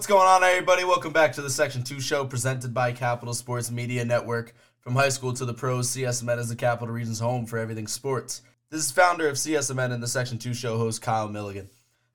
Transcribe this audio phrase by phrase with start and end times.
[0.00, 0.82] What's going on, everybody?
[0.82, 4.54] Welcome back to the Section 2 show presented by Capital Sports Media Network.
[4.78, 8.40] From high school to the pros, CSMN is the Capital Region's home for everything sports.
[8.70, 11.68] This is founder of CSMN and the Section 2 show host Kyle Milligan.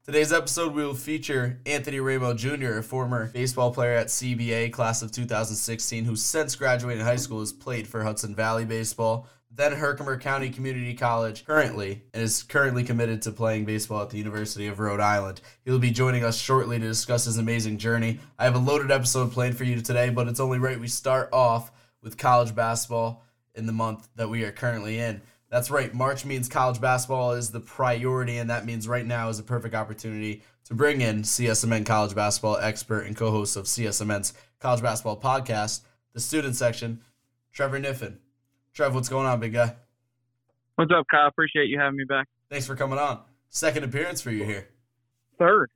[0.03, 5.03] Today's episode, we will feature Anthony Raimo Jr., a former baseball player at CBA, class
[5.03, 10.19] of 2016, who since graduating high school has played for Hudson Valley Baseball, then Herkimer
[10.19, 14.79] County Community College currently, and is currently committed to playing baseball at the University of
[14.79, 15.39] Rhode Island.
[15.63, 18.19] He'll be joining us shortly to discuss his amazing journey.
[18.37, 21.29] I have a loaded episode planned for you today, but it's only right we start
[21.31, 23.23] off with college basketball
[23.53, 25.21] in the month that we are currently in.
[25.49, 29.39] That's right, March means college basketball is the priority, and that means right now is
[29.39, 34.33] a perfect opportunity to bring in CSMN college basketball expert and co host of CSMN's
[34.59, 35.81] college basketball podcast,
[36.13, 36.99] the student section,
[37.53, 38.17] Trevor Niffin.
[38.75, 39.73] Trev, what's going on, big guy?
[40.75, 41.27] What's up, Kyle?
[41.27, 42.27] Appreciate you having me back.
[42.49, 43.21] Thanks for coming on.
[43.49, 44.67] Second appearance for you here.
[45.39, 45.69] Third.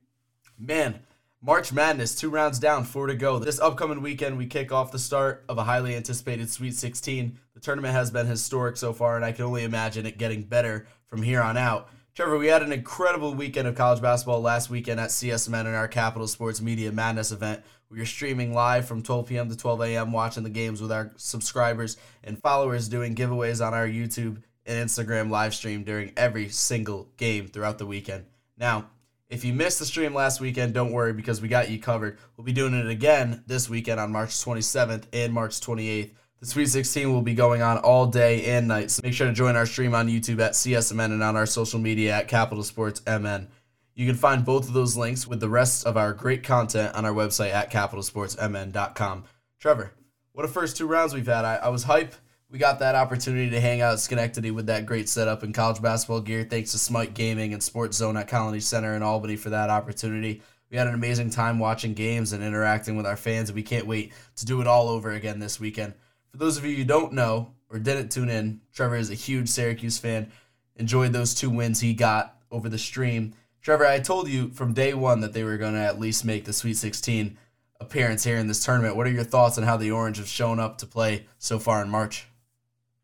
[0.58, 1.00] Man,
[1.40, 3.38] March Madness, two rounds down, four to go.
[3.38, 7.38] This upcoming weekend, we kick off the start of a highly anticipated Sweet 16.
[7.54, 10.86] The tournament has been historic so far, and I can only imagine it getting better
[11.06, 11.88] from here on out.
[12.14, 15.88] Trevor, we had an incredible weekend of college basketball last weekend at CSMN in our
[15.88, 17.62] Capital Sports Media Madness event.
[17.90, 19.48] We are streaming live from 12 p.m.
[19.48, 23.88] to 12 a.m., watching the games with our subscribers and followers, doing giveaways on our
[23.88, 28.26] YouTube and Instagram live stream during every single game throughout the weekend.
[28.56, 28.90] Now,
[29.28, 32.18] if you missed the stream last weekend, don't worry because we got you covered.
[32.36, 36.12] We'll be doing it again this weekend on March 27th and March 28th.
[36.38, 39.32] The Sweet 16 will be going on all day and night, so make sure to
[39.32, 43.02] join our stream on YouTube at CSMN and on our social media at Capital Sports
[43.04, 43.48] MN.
[43.94, 47.04] You can find both of those links with the rest of our great content on
[47.04, 49.24] our website at capitalsportsmn.com.
[49.58, 49.92] Trevor,
[50.32, 51.44] what a first two rounds we've had.
[51.44, 52.14] I, I was hype.
[52.50, 55.80] We got that opportunity to hang out at Schenectady with that great setup in college
[55.80, 56.44] basketball gear.
[56.44, 60.42] Thanks to Smite Gaming and Sports Zone at Colony Center in Albany for that opportunity.
[60.70, 63.86] We had an amazing time watching games and interacting with our fans, and we can't
[63.86, 65.94] wait to do it all over again this weekend.
[66.30, 69.48] For those of you who don't know or didn't tune in, Trevor is a huge
[69.48, 70.30] Syracuse fan.
[70.76, 73.34] Enjoyed those two wins he got over the stream.
[73.62, 76.46] Trevor, I told you from day one that they were going to at least make
[76.46, 77.36] the Sweet 16
[77.80, 78.96] appearance here in this tournament.
[78.96, 81.82] What are your thoughts on how the Orange have shown up to play so far
[81.82, 82.26] in March?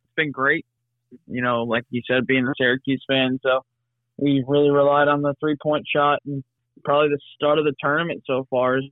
[0.05, 0.65] It's been great.
[1.27, 3.65] You know, like you said, being a Syracuse fan, so
[4.17, 6.43] we really relied on the three point shot and
[6.85, 8.85] probably the start of the tournament so far is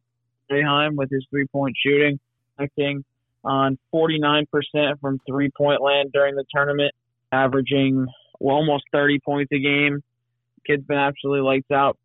[0.51, 2.21] Boeheim with his three point shooting.
[2.59, 3.05] I think
[3.43, 4.47] on 49%
[5.01, 6.93] from three point land during the tournament,
[7.33, 8.07] averaging
[8.39, 10.03] well, almost 30 points a game.
[10.67, 11.99] Kid's been absolutely lights out.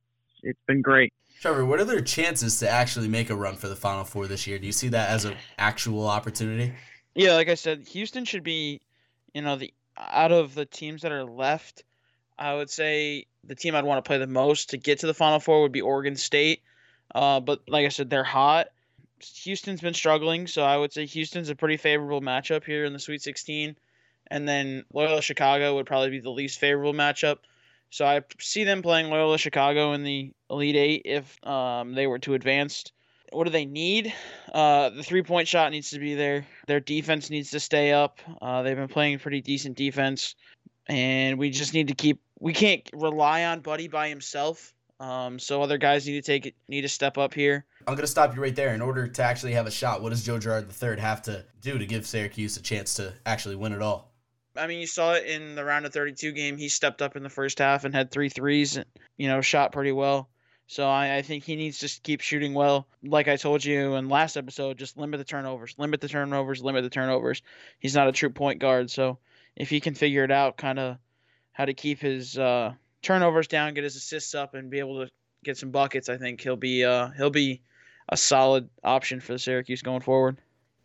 [0.43, 1.13] It's been great.
[1.41, 4.45] Trevor, what are their chances to actually make a run for the Final Four this
[4.45, 4.59] year?
[4.59, 6.73] Do you see that as an actual opportunity?
[7.15, 8.81] Yeah, like I said, Houston should be,
[9.33, 11.83] you know, the out of the teams that are left,
[12.37, 15.13] I would say the team I'd want to play the most to get to the
[15.13, 16.61] Final Four would be Oregon State.
[17.13, 18.67] Uh, but like I said, they're hot.
[19.43, 22.99] Houston's been struggling, so I would say Houston's a pretty favorable matchup here in the
[22.99, 23.75] Sweet 16.
[24.27, 27.39] And then Loyola Chicago would probably be the least favorable matchup.
[27.89, 32.19] So I see them playing Loyola Chicago in the Elite Eight if um, they were
[32.19, 32.85] to advance.
[33.31, 34.13] What do they need?
[34.53, 36.45] Uh, the three point shot needs to be there.
[36.67, 38.19] Their defense needs to stay up.
[38.41, 40.35] Uh, they've been playing pretty decent defense,
[40.87, 42.21] and we just need to keep.
[42.39, 44.73] We can't rely on Buddy by himself.
[44.99, 47.65] Um, so other guys need to take it, need to step up here.
[47.87, 48.73] I'm gonna stop you right there.
[48.73, 51.77] In order to actually have a shot, what does Joe Girard III have to do
[51.77, 54.08] to give Syracuse a chance to actually win it all?
[54.59, 56.57] I mean, you saw it in the round of 32 game.
[56.57, 58.85] He stepped up in the first half and had three threes, and,
[59.17, 60.29] you know, shot pretty well.
[60.67, 62.87] So I, I think he needs to keep shooting well.
[63.03, 66.83] Like I told you in last episode, just limit the turnovers, limit the turnovers, limit
[66.83, 67.41] the turnovers.
[67.79, 69.17] He's not a true point guard, so
[69.55, 70.97] if he can figure it out, kind of
[71.53, 75.11] how to keep his uh, turnovers down, get his assists up, and be able to
[75.43, 77.61] get some buckets, I think he'll be uh, he'll be
[78.07, 80.37] a solid option for the Syracuse going forward.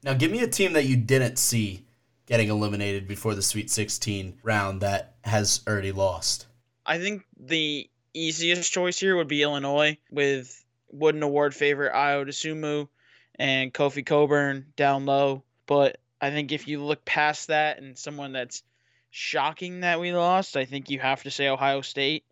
[0.03, 1.85] Now, give me a team that you didn't see
[2.27, 6.47] getting eliminated before the Sweet 16 round that has already lost?
[6.87, 12.89] I think the easiest choice here would be Illinois with Wooden Award favorite Ayo Dosunmu
[13.37, 15.43] and Kofi Cockburn down low.
[15.67, 18.63] But I think if you look past that and someone that's
[19.11, 22.25] shocking that we lost, I think you have to say Ohio State.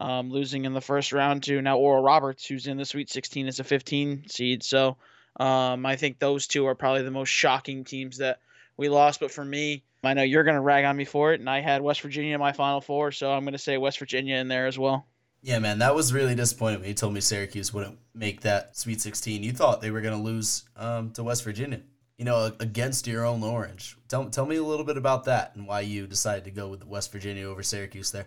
[0.00, 3.46] Um, losing in the first round to now Oral Roberts, who's in the Sweet 16
[3.46, 4.62] as a 15 seed.
[4.64, 4.96] So
[5.38, 8.40] um, I think those two are probably the most shocking teams that
[8.82, 9.20] we lost.
[9.20, 11.60] But for me, I know you're going to rag on me for it, and I
[11.60, 14.48] had West Virginia in my Final Four, so I'm going to say West Virginia in
[14.48, 15.06] there as well.
[15.40, 19.00] Yeah, man, that was really disappointing when you told me Syracuse wouldn't make that Sweet
[19.00, 19.42] 16.
[19.42, 21.80] You thought they were going to lose um, to West Virginia,
[22.16, 23.96] you know, against your own Orange.
[24.08, 26.86] Tell, tell me a little bit about that and why you decided to go with
[26.86, 28.26] West Virginia over Syracuse there.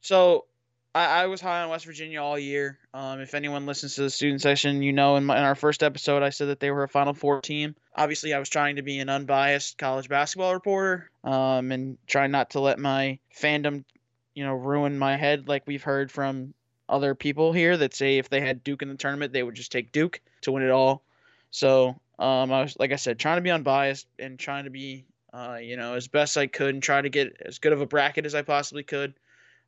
[0.00, 0.46] So
[0.96, 2.78] I, I was high on West Virginia all year.
[2.94, 5.82] Um, if anyone listens to the student section, you know, in, my, in our first
[5.82, 7.76] episode, I said that they were a Final Four team.
[7.94, 12.50] Obviously, I was trying to be an unbiased college basketball reporter um, and try not
[12.50, 13.84] to let my fandom,
[14.34, 16.54] you know, ruin my head like we've heard from
[16.88, 19.72] other people here that say if they had Duke in the tournament, they would just
[19.72, 21.02] take Duke to win it all.
[21.50, 21.88] So
[22.18, 25.04] um, I was, like I said, trying to be unbiased and trying to be,
[25.34, 27.86] uh, you know, as best I could and try to get as good of a
[27.86, 29.12] bracket as I possibly could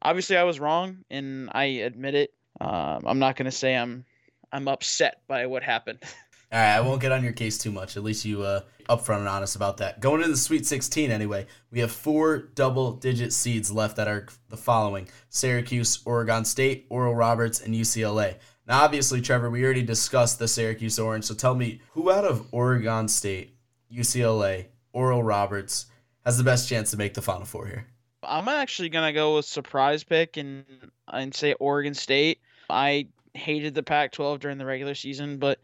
[0.03, 2.31] obviously I was wrong, and I admit it.
[2.61, 4.05] Um, I'm not gonna say I'm
[4.53, 5.99] I'm upset by what happened.
[6.51, 7.99] All right, I won't get on your case too much.
[7.99, 10.01] At least you uh, upfront and honest about that.
[10.01, 14.57] Going into the Sweet 16 anyway, we have four double-digit seeds left that are the
[14.57, 18.37] following: Syracuse, Oregon State, Oral Roberts, and UCLA.
[18.67, 21.25] Now, obviously, Trevor, we already discussed the Syracuse Orange.
[21.25, 23.57] So tell me, who out of Oregon State,
[23.93, 25.87] UCLA, Oral Roberts
[26.25, 27.87] has the best chance to make the Final Four here?
[28.23, 30.65] I'm actually gonna go with surprise pick and
[31.07, 32.41] and say Oregon State.
[32.69, 35.59] I hated the Pac-12 during the regular season, but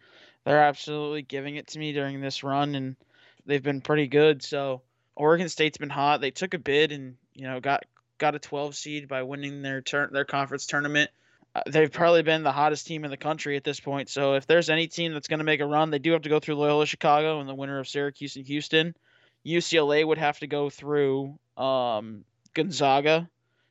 [0.44, 2.96] they're absolutely giving it to me during this run, and
[3.46, 4.42] they've been pretty good.
[4.42, 4.82] So
[5.16, 6.20] Oregon State's been hot.
[6.20, 7.84] They took a bid and you know got
[8.18, 11.10] got a 12 seed by winning their turn their conference tournament.
[11.54, 14.08] Uh, they've probably been the hottest team in the country at this point.
[14.08, 16.28] So if there's any team that's going to make a run, they do have to
[16.28, 18.94] go through Loyola Chicago and the winner of Syracuse and Houston.
[19.46, 22.24] UCLA would have to go through um,
[22.54, 23.28] Gonzaga,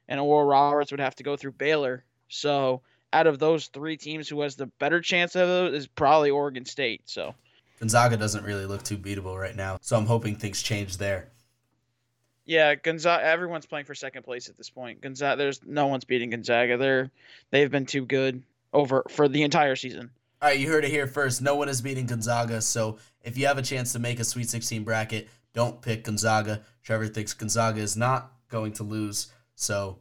[0.07, 2.03] and Oral Roberts would have to go through Baylor.
[2.27, 2.81] So
[3.11, 6.65] out of those three teams, who has the better chance of it is probably Oregon
[6.65, 7.01] State.
[7.05, 7.33] So
[7.79, 9.77] Gonzaga doesn't really look too beatable right now.
[9.81, 11.29] So I'm hoping things change there.
[12.45, 13.23] Yeah, Gonzaga.
[13.23, 15.01] Everyone's playing for second place at this point.
[15.01, 15.37] Gonzaga.
[15.37, 16.77] There's no one's beating Gonzaga.
[16.77, 17.11] They're
[17.51, 18.43] they've been too good
[18.73, 20.09] over for the entire season.
[20.41, 21.41] All right, you heard it here first.
[21.41, 22.61] No one is beating Gonzaga.
[22.61, 26.61] So if you have a chance to make a Sweet 16 bracket, don't pick Gonzaga.
[26.83, 29.27] Trevor thinks Gonzaga is not going to lose.
[29.55, 29.99] So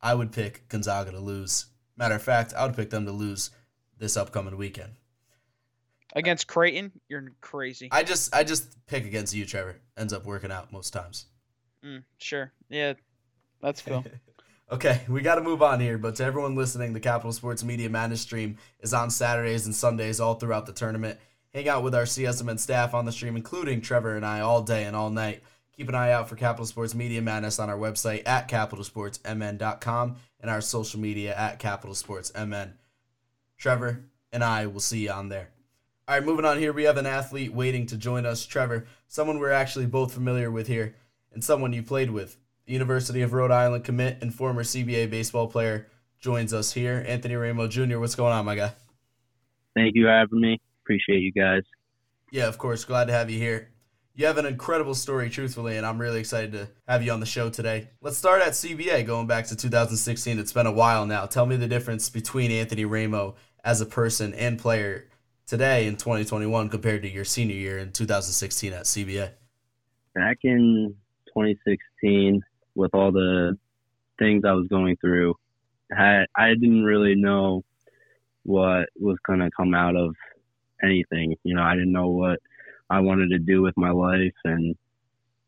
[0.00, 1.66] I would pick Gonzaga to lose.
[1.96, 3.50] Matter of fact, I would pick them to lose
[3.98, 4.92] this upcoming weekend.
[6.14, 7.88] Against Creighton, you're crazy.
[7.92, 9.80] I just I just pick against you, Trevor.
[9.96, 11.26] Ends up working out most times.
[11.84, 12.52] Mm, sure.
[12.68, 12.94] Yeah,
[13.60, 14.04] that's cool.
[14.72, 15.98] okay, we got to move on here.
[15.98, 20.20] But to everyone listening, the Capital Sports Media Madness stream is on Saturdays and Sundays
[20.20, 21.18] all throughout the tournament.
[21.52, 24.84] Hang out with our CSMN staff on the stream, including Trevor and I, all day
[24.84, 25.42] and all night.
[25.76, 30.50] Keep an eye out for Capital Sports Media Madness on our website at capitalsportsmn.com and
[30.50, 32.72] our social media at capitalsportsmn.
[33.58, 35.50] Trevor and I will see you on there.
[36.08, 38.46] All right, moving on here, we have an athlete waiting to join us.
[38.46, 40.94] Trevor, someone we're actually both familiar with here,
[41.32, 42.36] and someone you played with.
[42.66, 45.88] The University of Rhode Island commit and former CBA baseball player
[46.20, 47.04] joins us here.
[47.06, 48.72] Anthony Raimo Jr., what's going on, my guy?
[49.74, 50.60] Thank you for having me.
[50.84, 51.62] Appreciate you guys.
[52.30, 52.84] Yeah, of course.
[52.84, 53.70] Glad to have you here.
[54.18, 57.26] You have an incredible story, truthfully, and I'm really excited to have you on the
[57.26, 57.90] show today.
[58.00, 60.38] Let's start at CBA, going back to 2016.
[60.38, 61.26] It's been a while now.
[61.26, 65.10] Tell me the difference between Anthony Raimo as a person and player
[65.46, 69.32] today in 2021 compared to your senior year in 2016 at CBA.
[70.14, 70.94] Back in
[71.26, 72.40] 2016,
[72.74, 73.58] with all the
[74.18, 75.34] things I was going through,
[75.94, 77.64] I, I didn't really know
[78.44, 80.14] what was going to come out of
[80.82, 81.36] anything.
[81.42, 82.38] You know, I didn't know what–
[82.90, 84.74] I wanted to do with my life, and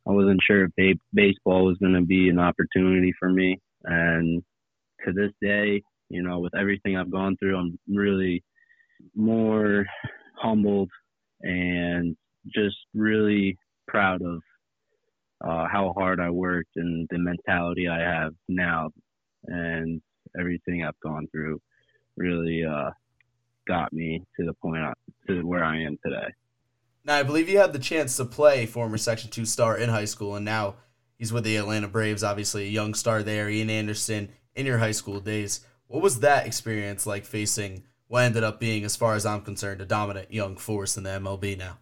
[0.07, 3.61] I wasn't sure if ba- baseball was going to be an opportunity for me.
[3.85, 4.43] And
[5.05, 8.43] to this day, you know, with everything I've gone through, I'm really
[9.15, 9.87] more
[10.37, 10.91] humbled
[11.43, 12.17] and
[12.53, 14.41] just really proud of
[15.45, 18.91] uh, how hard I worked and the mentality I have now,
[19.45, 20.01] and
[20.39, 21.61] everything I've gone through
[22.17, 22.91] really uh,
[23.69, 24.93] got me to the point I,
[25.29, 26.27] to where I am today.
[27.05, 30.05] Now, I believe you had the chance to play former Section 2 star in high
[30.05, 30.77] school, and now
[31.17, 34.93] he's with the Atlanta Braves, obviously a young star there, Ian Anderson, in your high
[34.93, 35.61] school days.
[35.87, 39.81] What was that experience like facing what ended up being, as far as I'm concerned,
[39.81, 41.79] a dominant young force in the MLB now?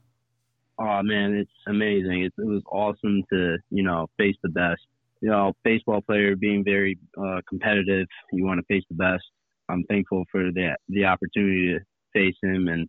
[0.78, 2.24] Oh, man, it's amazing.
[2.24, 4.82] It, it was awesome to, you know, face the best.
[5.22, 9.24] You know, baseball player being very uh, competitive, you want to face the best.
[9.68, 11.80] I'm thankful for the, the opportunity to
[12.12, 12.88] face him, and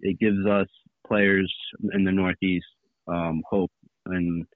[0.00, 0.68] it gives us
[1.06, 1.52] players
[1.92, 2.66] in the Northeast
[3.08, 3.70] um, hope
[4.06, 4.46] and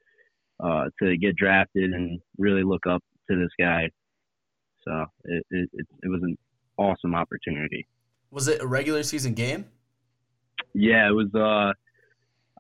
[0.62, 3.91] uh, to get drafted and really look up to this guy.
[4.87, 6.37] So it, it, it was an
[6.79, 7.87] awesome opportunity.
[8.31, 9.67] Was it a regular season game?
[10.75, 11.35] Yeah, it was.
[11.35, 11.73] Uh,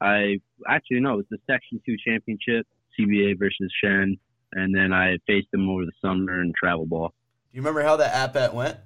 [0.02, 0.38] I
[0.68, 2.66] actually no, it was the Section Two championship,
[2.98, 4.16] CBA versus Shen,
[4.52, 7.08] and then I faced him over the summer in travel ball.
[7.08, 8.78] Do you remember how that at bat went?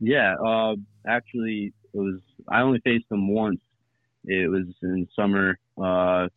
[0.00, 0.76] Yeah, uh,
[1.08, 2.20] actually, it was.
[2.48, 3.60] I only faced him once,
[4.26, 5.58] it was in summer.
[5.82, 6.28] Uh,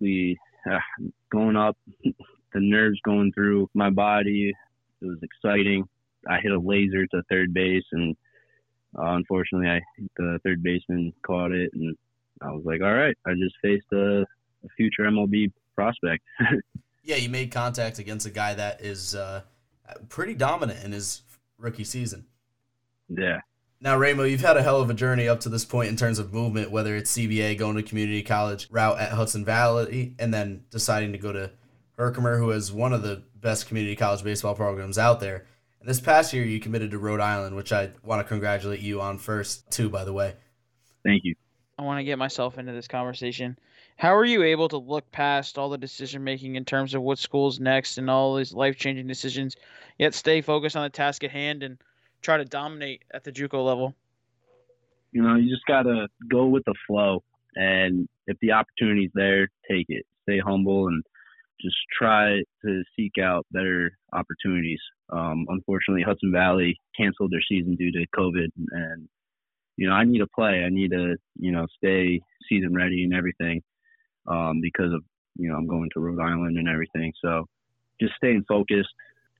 [0.00, 0.36] we
[0.70, 0.78] uh,
[1.30, 2.14] going up, the
[2.54, 4.52] nerves going through my body.
[5.00, 5.84] It was exciting.
[6.28, 8.16] I hit a laser to third base, and
[8.98, 9.80] uh, unfortunately, I
[10.16, 11.96] the third baseman caught it, and
[12.42, 16.24] I was like, all right, I just faced a, a future MLB prospect.
[17.04, 19.42] yeah, you made contact against a guy that is uh,
[20.08, 21.22] pretty dominant in his
[21.58, 22.26] rookie season.
[23.08, 23.40] Yeah.
[23.86, 26.18] Now, Raimo, you've had a hell of a journey up to this point in terms
[26.18, 30.64] of movement, whether it's CBA, going to community college route at Hudson Valley, and then
[30.72, 31.52] deciding to go to
[31.96, 35.46] Herkimer, who is one of the best community college baseball programs out there.
[35.78, 39.00] And this past year, you committed to Rhode Island, which I want to congratulate you
[39.00, 40.34] on first, too, by the way.
[41.04, 41.36] Thank you.
[41.78, 43.56] I want to get myself into this conversation.
[43.98, 47.20] How are you able to look past all the decision making in terms of what
[47.20, 49.54] school's next and all these life changing decisions,
[49.96, 51.78] yet stay focused on the task at hand and
[52.22, 53.94] try to dominate at the JUCO level?
[55.12, 57.22] You know, you just gotta go with the flow,
[57.54, 60.04] and if the opportunity's there, take it.
[60.22, 61.02] Stay humble and
[61.60, 64.80] just try to seek out better opportunities.
[65.10, 69.08] Um, unfortunately, Hudson Valley canceled their season due to COVID, and
[69.76, 70.64] you know, I need to play.
[70.64, 73.62] I need to, you know, stay season ready and everything
[74.26, 75.02] um, because of,
[75.36, 77.12] you know, I'm going to Rhode Island and everything.
[77.22, 77.44] So
[78.00, 78.88] just staying focused,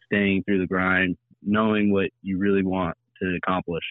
[0.04, 3.85] staying through the grind, knowing what you really want to accomplish.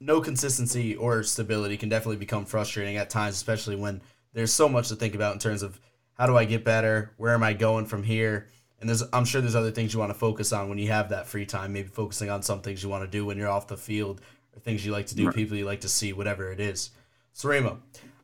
[0.00, 4.00] No consistency or stability can definitely become frustrating at times, especially when
[4.32, 5.80] there's so much to think about in terms of
[6.14, 7.12] how do I get better?
[7.16, 8.48] Where am I going from here?
[8.80, 11.10] And there's, I'm sure there's other things you want to focus on when you have
[11.10, 11.72] that free time.
[11.72, 14.20] Maybe focusing on some things you want to do when you're off the field,
[14.54, 15.34] or things you like to do, right.
[15.34, 16.90] people you like to see, whatever it is.
[17.32, 17.78] So Raimo,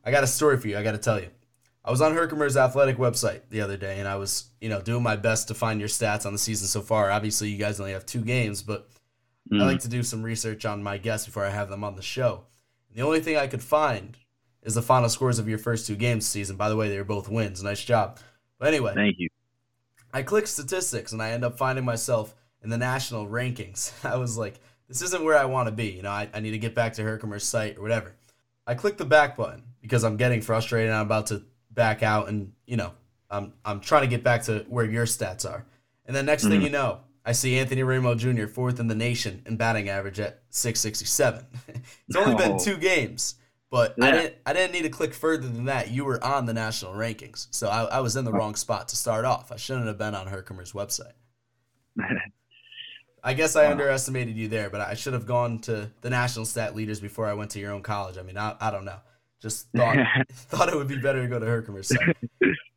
[0.05, 0.79] I got a story for you.
[0.79, 1.29] I got to tell you.
[1.87, 5.05] I was on Herkimer's athletic website the other day, and I was, you know, doing
[5.05, 7.13] my best to find your stats on the season so far.
[7.13, 8.89] Obviously, you guys only have two games, but
[9.51, 9.63] mm.
[9.63, 12.03] I like to do some research on my guests before I have them on the
[12.03, 12.47] show.
[12.89, 14.19] And the only thing I could find
[14.63, 16.57] is the final scores of your first two games season.
[16.57, 17.63] By the way, they were both wins.
[17.63, 18.19] Nice job.
[18.59, 19.29] But anyway, thank you.
[20.13, 23.93] I click statistics, and I end up finding myself in the national rankings.
[24.05, 25.91] I was like, this isn't where I want to be.
[25.93, 28.17] You know, I, I need to get back to Herkimer's site or whatever.
[28.67, 31.45] I click the back button because I'm getting frustrated and I'm about to
[31.77, 32.93] back out and, you know,
[33.31, 35.65] I'm, I'm trying to get back to where your stats are.
[36.07, 36.53] And then next mm-hmm.
[36.53, 38.47] thing you know, I see Anthony Raimo Jr.
[38.47, 41.45] fourth in the nation in batting average at 667.
[42.09, 42.39] it's only oh.
[42.39, 43.35] been two games,
[43.69, 44.05] but yeah.
[44.05, 45.91] I didn't I didn't need to click further than that.
[45.91, 48.97] You were on the national rankings, so I, I was in the wrong spot to
[48.97, 49.51] start off.
[49.51, 51.15] I shouldn't have been on Herkimer's website.
[53.25, 53.73] I guess I wow.
[53.73, 57.35] underestimated you there, but I should have gone to the national stat leaders before I
[57.35, 58.19] went to your own college.
[58.19, 59.01] I mean, I, I don't know.
[59.41, 59.97] Just thought
[60.33, 62.17] thought it would be better to go to Herkimer's site.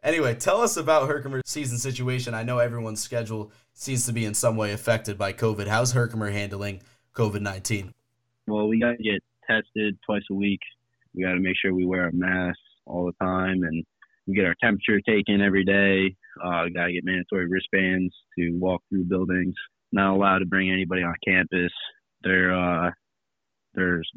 [0.04, 2.34] anyway, tell us about Herkimer's season situation.
[2.34, 5.68] I know everyone's schedule seems to be in some way affected by COVID.
[5.68, 6.82] How's Herkimer handling
[7.16, 7.94] COVID nineteen?
[8.48, 10.60] Well, we got to get tested twice a week.
[11.14, 13.84] We got to make sure we wear a mask all the time, and
[14.28, 16.16] we get our temperature taken every day.
[16.44, 19.56] Uh, got to get mandatory wristbands to walk through buildings
[19.92, 21.72] not allowed to bring anybody on campus.
[22.24, 22.92] There, uh,
[23.74, 24.10] there's,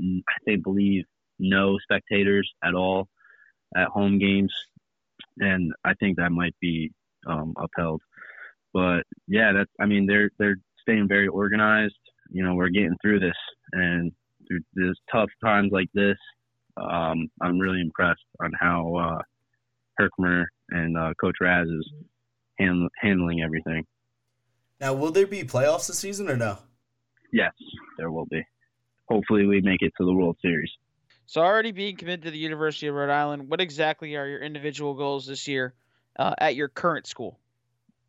[0.00, 1.04] I think, believe
[1.40, 3.08] no spectators at all
[3.76, 4.52] at home games,
[5.38, 6.92] and I think that might be
[7.26, 8.02] um, upheld.
[8.72, 9.70] But yeah, that's.
[9.80, 11.94] I mean, they're they're staying very organized.
[12.30, 13.36] You know, we're getting through this,
[13.72, 14.12] and
[14.46, 16.16] through this tough times like this,
[16.76, 19.22] um, I'm really impressed on how uh,
[19.98, 21.90] Herkimer and uh, Coach Raz is
[22.58, 23.84] hand, handling everything.
[24.80, 26.58] Now, will there be playoffs this season or no?
[27.32, 27.52] Yes,
[27.98, 28.42] there will be.
[29.08, 30.70] Hopefully, we make it to the World Series.
[31.30, 34.94] So, already being committed to the University of Rhode Island, what exactly are your individual
[34.94, 35.74] goals this year
[36.18, 37.38] uh, at your current school?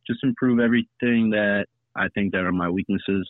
[0.08, 3.30] Just improve everything that I think that are my weaknesses.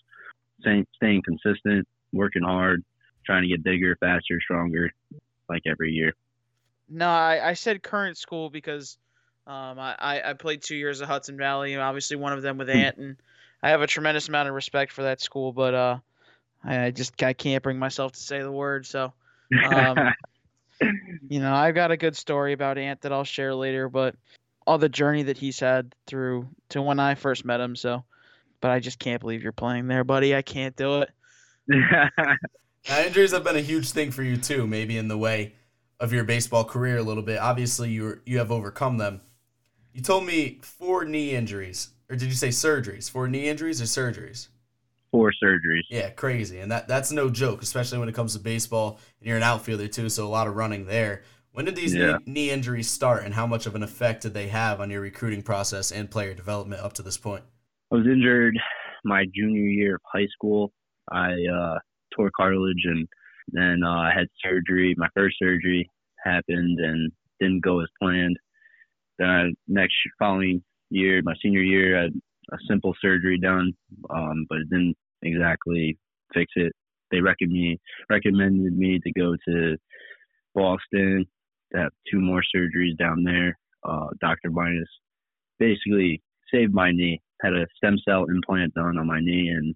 [0.62, 2.86] Staying, staying consistent, working hard,
[3.26, 4.92] trying to get bigger, faster, stronger,
[5.50, 6.14] like every year.
[6.88, 8.98] No, I, I said current school because
[9.46, 12.78] um, I, I played two years at Hudson Valley, obviously one of them with hmm.
[12.78, 13.18] Ant, and
[13.62, 15.98] I have a tremendous amount of respect for that school, but uh,
[16.64, 18.86] I just I can't bring myself to say the word.
[18.86, 19.12] So,
[19.74, 20.14] um,
[21.30, 24.16] you know, I've got a good story about Ant that I'll share later, but
[24.66, 27.76] all the journey that he's had through to when I first met him.
[27.76, 28.04] So,
[28.60, 30.36] but I just can't believe you're playing there, buddy.
[30.36, 31.10] I can't do it.
[31.68, 35.54] now, injuries have been a huge thing for you too, maybe in the way
[36.00, 37.40] of your baseball career a little bit.
[37.40, 39.22] Obviously, you you have overcome them.
[39.94, 43.10] You told me four knee injuries or did you say surgeries?
[43.10, 44.50] Four knee injuries or surgeries?
[45.12, 45.84] Four surgeries.
[45.90, 49.00] Yeah, crazy, and that that's no joke, especially when it comes to baseball.
[49.20, 51.24] And you're an outfielder too, so a lot of running there.
[51.52, 52.18] When did these yeah.
[52.26, 55.02] knee, knee injuries start, and how much of an effect did they have on your
[55.02, 57.44] recruiting process and player development up to this point?
[57.92, 58.58] I was injured
[59.04, 60.72] my junior year of high school.
[61.12, 61.80] I uh,
[62.16, 63.08] tore cartilage, and
[63.52, 64.96] then uh, I had surgery.
[64.98, 65.90] My first surgery
[66.24, 68.38] happened and didn't go as planned.
[69.20, 72.14] Then I, next following year, my senior year, I had
[72.54, 73.74] a simple surgery done,
[74.10, 75.98] um, but it didn't exactly
[76.34, 76.74] fix it.
[77.12, 79.78] They recommended me recommended me to go to
[80.56, 81.26] Boston
[81.74, 83.58] to have two more surgeries down there.
[83.84, 84.50] Uh, Dr.
[84.52, 84.90] Minas
[85.60, 86.22] basically
[86.54, 87.22] saved my knee.
[87.42, 89.76] Had a stem cell implant done on my knee, and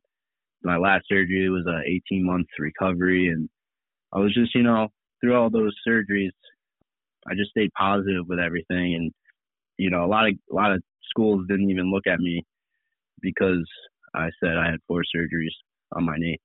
[0.63, 3.27] my last surgery was a 18 month recovery.
[3.29, 3.49] And
[4.13, 6.31] I was just, you know, through all those surgeries,
[7.27, 8.95] I just stayed positive with everything.
[8.95, 9.11] And
[9.77, 12.43] you know, a lot of a lot of schools didn't even look at me
[13.21, 13.67] because
[14.15, 15.53] I said I had four surgeries
[15.95, 16.39] on my knee.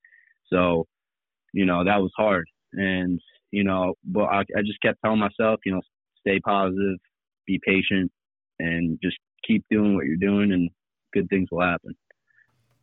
[0.52, 0.86] So,
[1.52, 2.46] you know, that was hard.
[2.72, 5.80] And, you know, but I, I just kept telling myself, you know,
[6.20, 6.98] stay positive,
[7.46, 8.10] be patient,
[8.58, 10.70] and just keep doing what you're doing, and
[11.12, 11.94] good things will happen.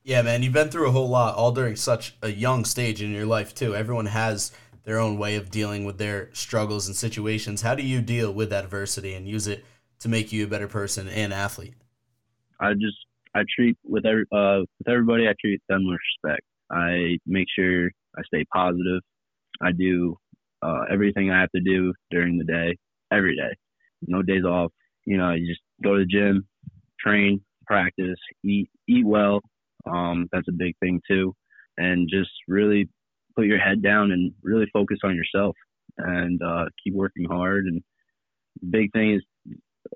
[0.04, 3.12] Yeah, man, you've been through a whole lot all during such a young stage in
[3.12, 3.76] your life, too.
[3.76, 4.52] Everyone has
[4.84, 7.62] their own way of dealing with their struggles and situations.
[7.62, 9.66] How do you deal with adversity and use it
[10.00, 11.74] to make you a better person and athlete?
[12.60, 12.98] I just
[13.38, 16.42] I treat with every uh with everybody I treat them with respect.
[16.72, 19.02] I make sure I stay positive.
[19.62, 20.16] I do
[20.62, 22.78] uh, everything I have to do during the day,
[23.12, 23.56] every day.
[24.08, 24.72] No days off.
[25.06, 26.48] You know, you just go to the gym,
[27.00, 29.42] train, practice, eat eat well.
[29.90, 31.34] Um, that's a big thing too,
[31.78, 32.90] and just really
[33.36, 35.56] put your head down and really focus on yourself
[35.98, 37.66] and uh, keep working hard.
[37.66, 37.82] And
[38.72, 39.24] big thing is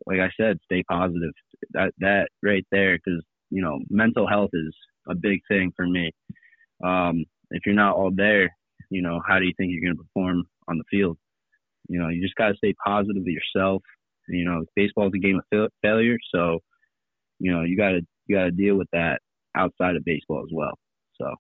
[0.06, 1.32] like I said, stay positive.
[1.74, 4.74] That that right there, because you know, mental health is
[5.08, 6.12] a big thing for me.
[6.84, 8.50] Um, if you're not all there,
[8.90, 11.18] you know, how do you think you're going to perform on the field?
[11.88, 13.84] You know, you just got to stay positive with yourself.
[14.30, 16.60] You know, baseball is a game of failure, so
[17.40, 19.20] you know you got to you got to deal with that
[19.56, 20.78] outside of baseball as well.
[21.20, 21.36] So.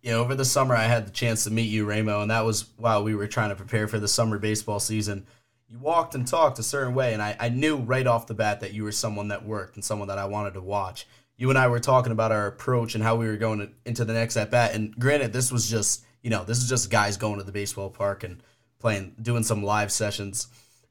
[0.00, 2.66] Yeah, over the summer I had the chance to meet you, Raimo, and that was
[2.76, 5.26] while we were trying to prepare for the summer baseball season
[5.68, 8.60] you walked and talked a certain way, and I, I knew right off the bat
[8.60, 11.06] that you were someone that worked and someone that I wanted to watch.
[11.36, 14.04] You and I were talking about our approach and how we were going to, into
[14.04, 14.74] the next at bat.
[14.74, 17.90] And granted, this was just you know this is just guys going to the baseball
[17.90, 18.42] park and
[18.78, 20.48] playing, doing some live sessions,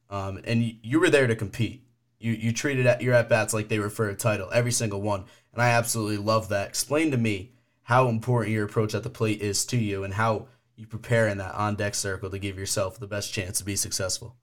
[0.10, 1.86] um, and you, you were there to compete.
[2.20, 5.02] You you treated at, your at bats like they were for a title, every single
[5.02, 6.70] one, and I absolutely love that.
[6.70, 7.52] Explain to me
[7.84, 11.38] how important your approach at the plate is to you, and how you prepare in
[11.40, 14.36] that on deck circle to give yourself the best chance to be successful.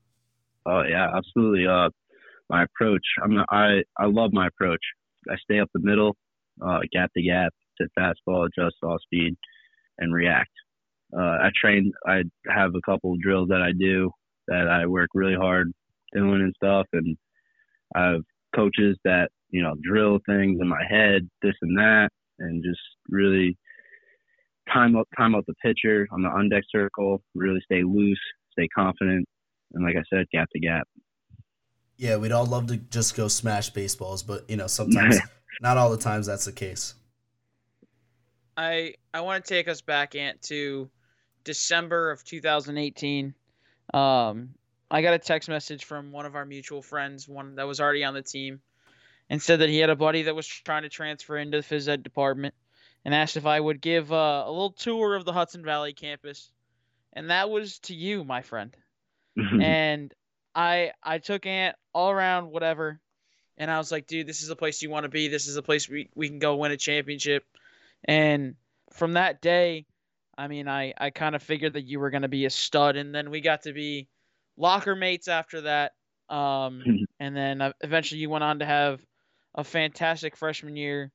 [0.67, 1.67] Oh yeah, absolutely.
[1.67, 1.89] Uh,
[2.51, 3.05] my approach.
[3.23, 4.81] I'm I I love my approach.
[5.31, 6.17] I stay up the middle,
[6.63, 9.35] uh, gap to gap, to fastball, adjust all speed,
[9.99, 10.51] and react.
[11.17, 11.93] Uh, I train.
[12.07, 14.11] I have a couple drills that I do
[14.49, 15.73] that I work really hard
[16.15, 17.17] doing and stuff, and
[17.95, 18.23] I have
[18.55, 23.57] coaches that you know drill things in my head, this and that, and just really
[24.73, 27.23] time up time up the pitcher on the on deck circle.
[27.35, 28.21] Really stay loose,
[28.53, 29.27] stay confident,
[29.73, 30.89] and like I said, gap to gap.
[31.97, 35.19] Yeah, we'd all love to just go smash baseballs, but you know, sometimes
[35.61, 36.95] not all the times that's the case.
[38.57, 40.91] I I want to take us back, Ant, to
[41.45, 43.35] December of 2018.
[43.93, 44.51] Um,
[44.91, 48.05] I got a text message from one of our mutual friends, one that was already
[48.05, 48.61] on the team,
[49.29, 51.89] and said that he had a buddy that was trying to transfer into the phys
[51.89, 52.55] ed department,
[53.05, 56.51] and asked if I would give uh, a little tour of the Hudson Valley campus,
[57.13, 58.77] and that was to you, my friend.
[59.61, 60.13] and
[60.55, 63.01] I I took Ant all around whatever,
[63.57, 65.29] and I was like, dude, this is the place you want to be.
[65.29, 67.45] This is the place we we can go win a championship.
[68.05, 68.55] And
[68.93, 69.87] from that day,
[70.37, 73.15] I mean, I I kind of figured that you were gonna be a stud, and
[73.15, 74.09] then we got to be
[74.57, 75.93] locker mates after that.
[76.29, 76.83] Um,
[77.21, 79.05] and then eventually you went on to have
[79.55, 81.13] a fantastic freshman year,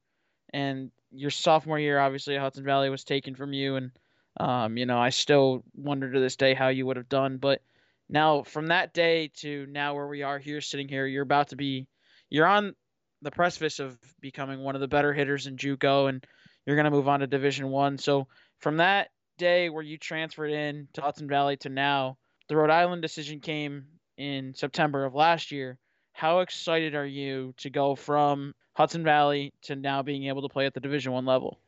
[0.53, 3.91] and your sophomore year, obviously, Hudson Valley was taken from you, and
[4.37, 7.61] um, you know, I still wonder to this day how you would have done, but
[8.09, 11.55] now, from that day to now where we are here, sitting here, you're about to
[11.55, 11.87] be,
[12.29, 12.75] you're on
[13.21, 16.25] the precipice of becoming one of the better hitters in JUCO, and
[16.65, 17.97] you're going to move on to Division One.
[17.97, 18.27] So,
[18.59, 23.01] from that day where you transferred in to Hudson Valley to now, the Rhode Island
[23.01, 23.85] decision came
[24.17, 25.79] in September of last year.
[26.13, 30.67] How excited are you to go from Hudson Valley to now being able to play
[30.67, 31.59] at the Division One level?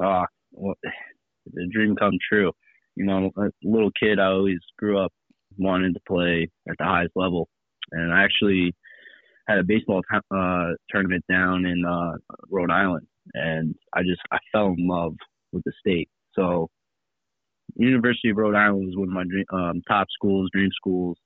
[0.00, 0.74] Ah, uh, well,
[1.52, 2.52] the dream come true.
[2.94, 5.12] You know, a little kid, I always grew up
[5.58, 7.48] wanted to play at the highest level.
[7.92, 8.72] And I actually
[9.48, 12.12] had a baseball uh, tournament down in uh,
[12.50, 15.14] Rhode Island, and I just I fell in love
[15.52, 16.08] with the state.
[16.34, 16.68] So,
[17.76, 21.16] University of Rhode Island was one of my dream, um, top schools, dream schools.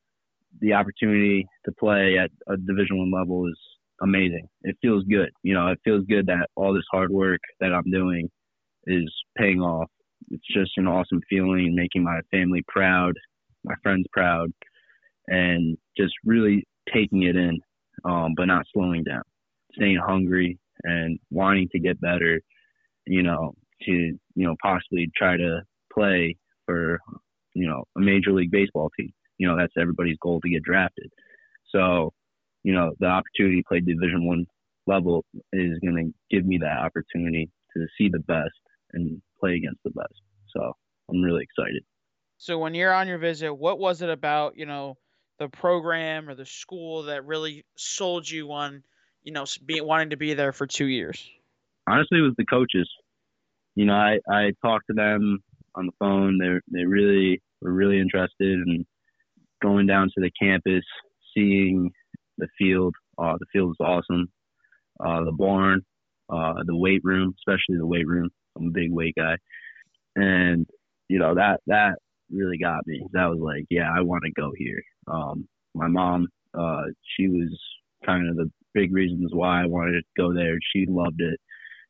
[0.61, 3.59] The opportunity to play at a Division One level is
[4.03, 4.49] amazing.
[4.63, 5.31] It feels good.
[5.43, 8.31] You know, it feels good that all this hard work that I'm doing
[8.87, 9.91] is paying off.
[10.31, 13.15] It's just an awesome feeling, making my family proud,
[13.65, 14.51] my friends proud,
[15.29, 17.59] and just really taking it in,
[18.05, 19.23] um, but not slowing down,
[19.75, 22.41] staying hungry, and wanting to get better,
[23.07, 26.99] you know, to you know possibly try to play for
[27.55, 29.13] you know a major league baseball team.
[29.39, 31.11] You know, that's everybody's goal to get drafted.
[31.75, 32.13] So,
[32.63, 34.47] you know, the opportunity to play Division One
[34.87, 38.55] level is going to give me that opportunity to see the best
[38.93, 40.15] and play against the best.
[40.55, 40.73] So
[41.11, 41.83] I'm really excited.
[42.45, 44.99] So when you're on your visit, what was it about, you know,
[45.39, 48.83] the program or the school that really sold you on,
[49.23, 51.27] you know, being wanting to be there for two years?
[51.89, 52.87] Honestly, it was the coaches.
[53.77, 55.39] You know, I I talked to them
[55.75, 56.37] on the phone.
[56.39, 58.85] They they really were really interested in
[59.63, 60.85] going down to the campus,
[61.35, 61.93] seeing
[62.37, 62.95] the field.
[63.17, 64.31] Uh, the field is awesome.
[65.01, 65.81] Uh, the barn,
[66.29, 68.29] uh, the weight room, especially the weight room.
[68.55, 69.39] I'm a big weight guy,
[70.15, 70.67] and
[71.09, 71.95] you know that that
[72.31, 73.07] really got me.
[73.13, 74.83] That was like, yeah, I want to go here.
[75.07, 76.85] Um, my mom, uh,
[77.17, 77.59] she was
[78.05, 80.57] kind of the big reasons why I wanted to go there.
[80.75, 81.39] She loved it.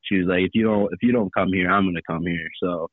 [0.03, 2.49] She was like, if you don't if you don't come here, I'm gonna come here.
[2.63, 2.89] So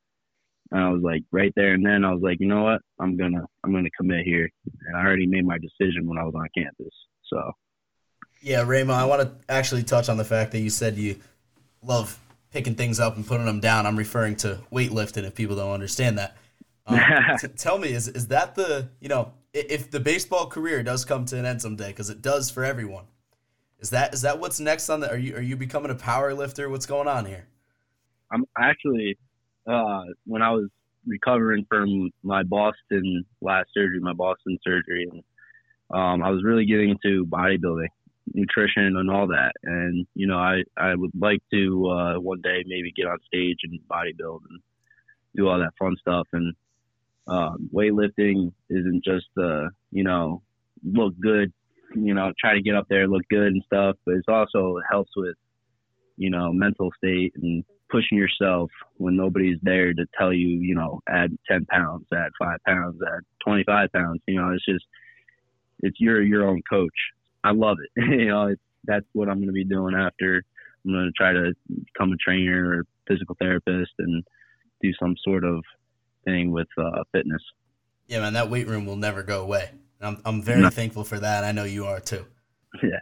[0.72, 2.82] and I was like right there and then I was like, you know what?
[3.00, 4.50] I'm gonna I'm gonna commit here.
[4.86, 6.94] And I already made my decision when I was on campus.
[7.26, 7.52] So
[8.42, 11.18] Yeah, Raymond, I want to actually touch on the fact that you said you
[11.84, 12.18] love
[12.52, 13.86] picking things up and putting them down.
[13.86, 16.38] I'm referring to weightlifting if people don't understand that.
[16.88, 17.00] Um,
[17.40, 21.26] t- tell me, is is that the you know if the baseball career does come
[21.26, 23.06] to an end someday, because it does for everyone,
[23.80, 25.10] is that is that what's next on the?
[25.10, 26.70] Are you are you becoming a power lifter?
[26.70, 27.48] What's going on here?
[28.32, 29.18] I'm actually
[29.68, 30.70] uh, when I was
[31.06, 35.24] recovering from my Boston last surgery, my Boston surgery, and
[35.92, 37.88] um, I was really getting into bodybuilding,
[38.34, 39.52] nutrition, and all that.
[39.64, 43.58] And you know, I I would like to uh, one day maybe get on stage
[43.64, 44.62] and bodybuild and
[45.36, 46.28] do all that fun stuff.
[46.34, 46.54] And
[47.32, 50.42] um, weightlifting isn't just uh, you know
[50.84, 51.54] look good,
[51.96, 55.12] you know, try to get up there, look good and stuff, but it's also helps
[55.16, 55.36] with
[56.18, 61.02] you know mental state and pushing yourself when nobody's there to tell you, you know,
[61.10, 64.22] add 10 pounds, add five pounds, add 25 pounds.
[64.28, 64.86] You know, it's just,
[65.80, 66.90] it's your your own coach.
[67.44, 68.02] I love it.
[68.10, 70.44] you know, it's, that's what I'm going to be doing after.
[70.86, 74.24] I'm going to try to become a trainer or physical therapist and
[74.82, 75.64] do some sort of
[76.26, 77.42] thing with uh, fitness.
[78.08, 79.70] Yeah, man, that weight room will never go away.
[80.02, 80.70] I'm I'm very no.
[80.70, 81.44] thankful for that.
[81.44, 82.26] I know you are too.
[82.82, 83.00] Yeah.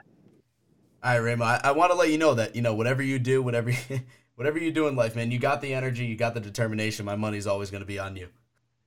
[1.04, 1.44] All right, Raymond.
[1.44, 3.78] I, I want to let you know that you know whatever you do, whatever you,
[4.36, 7.06] whatever you do in life, man, you got the energy, you got the determination.
[7.06, 8.30] My money's always going to be on you.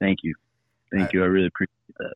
[0.00, 0.34] Thank you.
[0.90, 1.14] Thank right.
[1.14, 1.22] you.
[1.22, 2.14] I really appreciate that.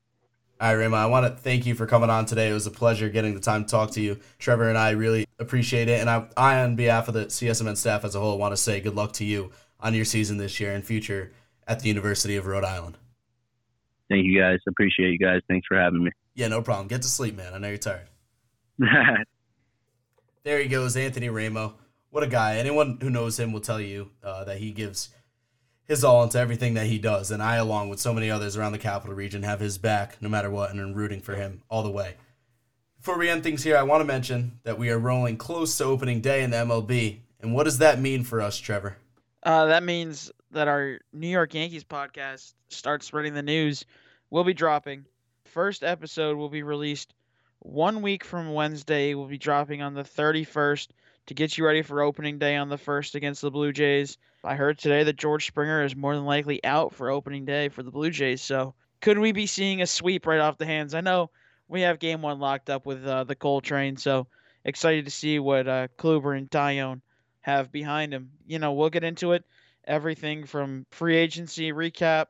[0.61, 2.51] All right, Raymond, I want to thank you for coming on today.
[2.51, 4.19] It was a pleasure getting the time to talk to you.
[4.39, 6.01] Trevor and I really appreciate it.
[6.01, 8.81] And I, I on behalf of the CSMN staff as a whole, want to say
[8.81, 11.33] good luck to you on your season this year and future
[11.67, 12.97] at the University of Rhode Island.
[14.09, 14.59] Thank you, guys.
[14.69, 15.41] Appreciate you guys.
[15.49, 16.11] Thanks for having me.
[16.35, 16.87] Yeah, no problem.
[16.89, 17.55] Get to sleep, man.
[17.55, 18.09] I know you're tired.
[20.45, 21.75] there he goes, Anthony Raimo
[22.17, 22.57] what a guy.
[22.57, 25.11] Anyone who knows him will tell you uh, that he gives
[25.85, 27.31] his all into everything that he does.
[27.31, 30.31] And I, along with so many others around the capital region, have his back no
[30.31, 32.15] matter what and are rooting for him all the way.
[32.97, 35.85] Before we end things here, I want to mention that we are rolling close to
[35.85, 37.19] opening day in the MLB.
[37.41, 38.97] And what does that mean for us, Trevor?
[39.43, 43.85] Uh, that means that our New York Yankees podcast starts spreading the news.
[44.31, 45.05] We'll be dropping.
[45.45, 47.15] First episode will be released
[47.61, 49.15] one week from Wednesday.
[49.15, 50.89] We'll be dropping on the 31st
[51.27, 54.19] to get you ready for opening day on the first against the Blue Jays.
[54.45, 57.83] I heard today that George Springer is more than likely out for opening day for
[57.83, 58.43] the Blue Jays.
[58.43, 60.95] So could we be seeing a sweep right off the hands?
[60.95, 61.31] I know
[61.69, 64.29] we have game one locked up with uh, the Coltrane, so
[64.65, 67.01] excited to see what uh, Kluber and Taillon
[67.41, 68.31] have behind him.
[68.47, 69.45] You know, we'll get into it.
[69.87, 72.27] Everything from free agency recap,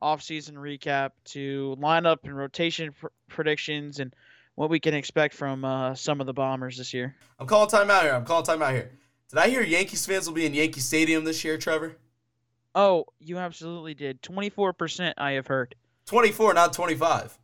[0.00, 4.14] offseason recap, to lineup and rotation pr- predictions and
[4.54, 7.14] what we can expect from uh, some of the Bombers this year.
[7.38, 8.12] I'm calling time out here.
[8.12, 8.92] I'm calling time out here.
[9.30, 11.96] Did I hear Yankees fans will be in Yankee Stadium this year, Trevor?
[12.74, 14.22] Oh, you absolutely did.
[14.22, 15.74] 24% I have heard.
[16.06, 17.38] 24, not 25.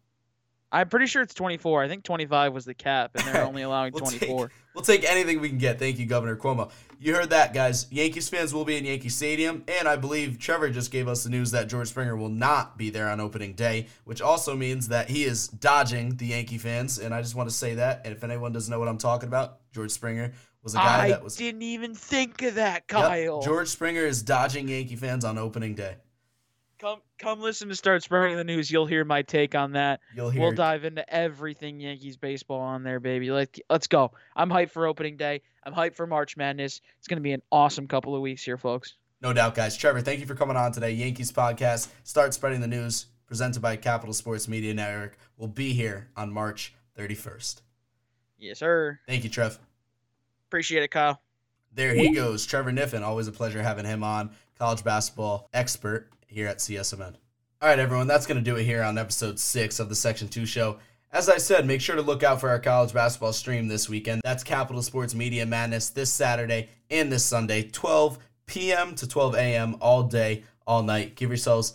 [0.70, 1.83] I'm pretty sure it's 24.
[1.83, 4.48] I think 25 was the cap, and they're only allowing we'll 24.
[4.48, 5.78] Take, we'll take anything we can get.
[5.78, 6.70] Thank you, Governor Cuomo.
[7.00, 7.87] You heard that, guys.
[7.90, 11.31] Yankees fans will be in Yankee Stadium, and I believe Trevor just gave us the
[11.31, 15.09] news that George Springer will not be there on opening day, which also means that
[15.09, 16.98] he is dodging the Yankee fans.
[16.98, 18.02] And I just want to say that.
[18.04, 21.09] And if anyone doesn't know what I'm talking about, George Springer was a guy I
[21.11, 21.37] that was.
[21.37, 23.37] didn't even think of that, Kyle.
[23.37, 25.96] Yep, George Springer is dodging Yankee fans on opening day
[26.78, 28.70] come come listen to start spreading the news.
[28.70, 30.00] You'll hear my take on that.
[30.14, 30.42] You'll hear.
[30.42, 33.30] We'll dive into everything Yankees baseball on there, baby.
[33.30, 34.12] Like let's go.
[34.36, 35.42] I'm hyped for opening day.
[35.64, 36.80] I'm hyped for March Madness.
[36.98, 38.94] It's gonna be an awesome couple of weeks here, folks.
[39.20, 39.76] No doubt, guys.
[39.76, 40.92] Trevor, thank you for coming on today.
[40.92, 41.88] Yankees podcast.
[42.04, 43.06] Start spreading the news.
[43.26, 45.18] Presented by Capital Sports Media Network.
[45.36, 47.60] Will be here on March 31st.
[48.38, 48.98] Yes, sir.
[49.06, 49.58] Thank you, Trev.
[50.48, 51.20] Appreciate it, Kyle.
[51.74, 53.02] There he goes, Trevor Niffin.
[53.02, 57.14] Always a pleasure having him on, college basketball expert here at CSMN.
[57.60, 60.28] All right, everyone, that's going to do it here on episode six of the Section
[60.28, 60.78] 2 show.
[61.10, 64.20] As I said, make sure to look out for our college basketball stream this weekend.
[64.22, 68.94] That's Capital Sports Media Madness this Saturday and this Sunday, 12 p.m.
[68.94, 69.76] to 12 a.m.
[69.80, 71.16] all day, all night.
[71.16, 71.74] Give yourselves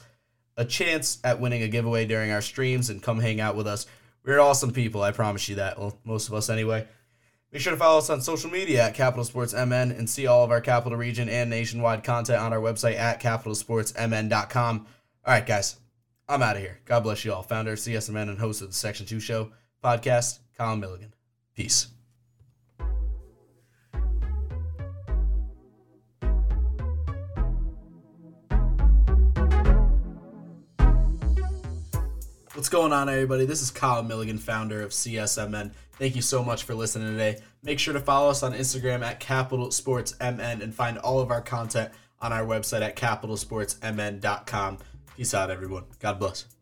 [0.56, 3.88] a chance at winning a giveaway during our streams and come hang out with us.
[4.24, 5.80] We're awesome people, I promise you that.
[5.80, 6.88] Well, most of us anyway.
[7.54, 10.44] Make sure to follow us on social media at Capital Sports MN and see all
[10.44, 14.88] of our Capital Region and nationwide content on our website at capitalsportsmn.com.
[15.24, 15.76] All right, guys,
[16.28, 16.80] I'm out of here.
[16.86, 17.44] God bless you all.
[17.44, 19.52] Founder of CSMN and host of the Section 2 Show
[19.84, 21.14] podcast, Colin Milligan.
[21.56, 21.90] Peace.
[32.56, 33.46] What's going on, everybody?
[33.46, 35.72] This is Kyle Milligan, founder of CSMN.
[35.98, 37.40] Thank you so much for listening today.
[37.62, 41.32] Make sure to follow us on Instagram at Capital Sports MN and find all of
[41.32, 44.78] our content on our website at capitalsportsmn.com.
[45.16, 45.84] Peace out, everyone.
[46.00, 46.53] God bless.